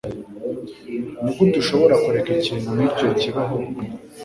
[1.23, 3.55] Nigute ushobora kureka ikintu nkicyo kibaho?